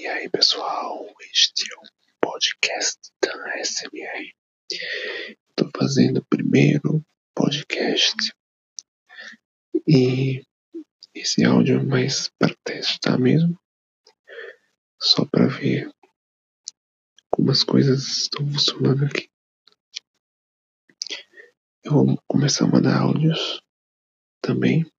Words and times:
E 0.00 0.06
aí 0.06 0.30
pessoal, 0.30 1.14
este 1.30 1.70
é 1.70 1.76
o 1.76 1.82
podcast 2.22 2.98
da 3.22 3.62
SMR. 3.62 4.34
Estou 5.50 5.70
fazendo 5.76 6.20
o 6.20 6.24
primeiro 6.24 7.04
podcast 7.34 8.16
e 9.86 10.42
esse 11.14 11.44
áudio 11.44 11.80
é 11.80 11.82
mais 11.82 12.30
para 12.38 12.56
testar 12.64 13.18
mesmo, 13.18 13.60
só 14.98 15.26
para 15.26 15.48
ver 15.48 15.94
como 17.30 17.50
as 17.50 17.62
coisas 17.62 18.22
estão 18.22 18.50
funcionando 18.50 19.04
aqui. 19.04 19.28
Eu 21.84 21.92
vou 21.92 22.22
começar 22.26 22.64
a 22.64 22.68
mandar 22.68 23.02
áudios 23.02 23.62
também. 24.40 24.90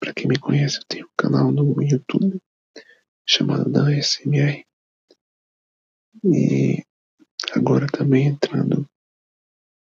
Para 0.00 0.14
quem 0.14 0.26
me 0.26 0.38
conhece, 0.38 0.78
eu 0.78 0.84
tenho 0.88 1.04
um 1.04 1.14
canal 1.14 1.52
no 1.52 1.82
YouTube 1.82 2.40
chamado 3.26 3.70
da 3.70 3.90
SMR. 3.90 4.64
E 6.24 6.84
agora 7.52 7.86
também 7.86 8.26
entrando 8.26 8.88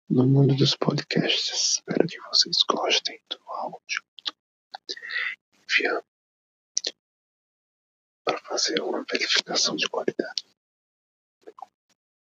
no 0.09 0.27
mundo 0.27 0.55
dos 0.55 0.75
podcasts. 0.75 1.77
Espero 1.77 2.07
que 2.07 2.19
vocês 2.21 2.57
gostem 2.69 3.19
do 3.29 3.39
áudio. 3.49 4.03
Enviando 5.53 6.05
para 8.23 8.39
fazer 8.39 8.81
uma 8.81 9.03
verificação 9.11 9.75
de 9.75 9.87
qualidade. 9.89 10.45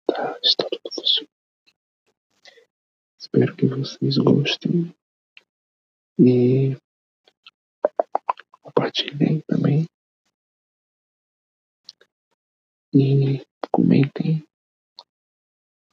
Tá, 0.07 0.39
está 0.43 0.65
tudo 0.71 0.95
funcionando. 0.95 1.33
Espero 3.19 3.57
que 3.57 3.67
vocês 3.67 4.17
gostem. 4.19 4.95
E 6.19 6.77
compartilhem 8.63 9.41
também 9.47 9.87
e 12.95 13.47
comentem 13.71 14.45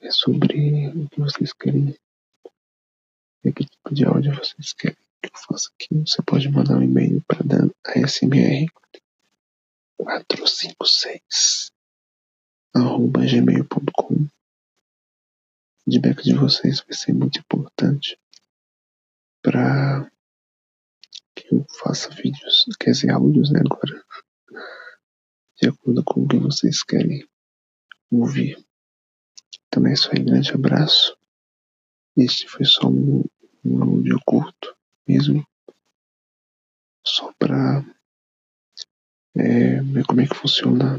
sobre 0.09 0.87
o 0.89 1.09
que 1.09 1.19
vocês 1.19 1.53
querem, 1.53 1.95
que 3.43 3.65
tipo 3.65 3.93
de 3.93 4.05
áudio 4.05 4.35
vocês 4.35 4.73
querem 4.73 4.97
que 5.21 5.35
eu 5.35 5.39
faça 5.47 5.69
aqui. 5.73 5.87
Você 6.05 6.21
pode 6.21 6.49
mandar 6.49 6.77
um 6.77 6.83
e-mail 6.83 7.21
para 7.27 7.39
ASMR 7.83 8.67
456 9.97 11.71
arroba 12.73 13.25
gmail.com. 13.25 14.13
O 14.13 14.29
feedback 15.83 16.23
de 16.23 16.33
vocês 16.33 16.81
vai 16.81 16.93
ser 16.93 17.13
muito 17.13 17.39
importante 17.39 18.19
para 19.41 20.09
que 21.35 21.53
eu 21.53 21.65
faça 21.79 22.09
vídeos, 22.09 22.65
quer 22.79 22.91
dizer, 22.91 23.11
áudios 23.11 23.51
né, 23.51 23.59
agora 23.59 24.03
de 25.61 25.69
acordo 25.69 26.03
com 26.03 26.21
o 26.21 26.27
que 26.27 26.37
vocês 26.37 26.83
querem 26.83 27.27
ouvir. 28.11 28.57
Também 29.69 29.91
é 29.91 29.93
isso 29.93 30.09
aí, 30.11 30.23
grande 30.23 30.51
abraço. 30.51 31.17
Este 32.15 32.47
foi 32.47 32.65
só 32.65 32.87
um, 32.87 33.23
um 33.63 33.83
áudio 33.83 34.19
curto 34.25 34.75
mesmo, 35.07 35.45
só 37.05 37.31
para 37.33 37.83
é, 39.35 39.81
ver 39.81 40.05
como 40.05 40.21
é 40.21 40.27
que 40.27 40.35
funciona 40.35 40.97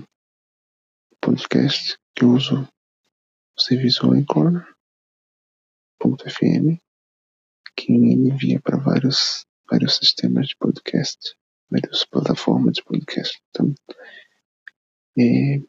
o 1.11 1.17
podcast 1.21 1.99
que 2.15 2.25
eu 2.25 2.33
uso 2.33 2.69
o 3.57 3.61
serviço 3.61 4.11
Anchor.fm 4.11 4.77
que 7.77 7.93
envia 7.93 8.61
para 8.61 8.79
vários, 8.79 9.47
vários 9.71 9.97
sistemas 9.97 10.49
de 10.49 10.57
podcast, 10.57 11.37
várias 11.71 12.05
plataformas 12.05 12.75
de 12.75 12.83
podcast. 12.83 13.39
Então, 13.51 13.75
é 15.19 15.61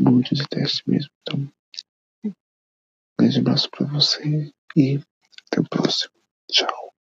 muito 0.00 0.34
de 0.34 0.46
teste 0.48 0.82
mesmo. 0.88 1.10
Então, 1.22 1.48
um 2.24 2.32
grande 3.18 3.38
abraço 3.38 3.70
para 3.70 3.86
você 3.86 4.50
e 4.76 5.00
até 5.46 5.60
o 5.60 5.68
próximo. 5.68 6.12
Tchau. 6.50 6.93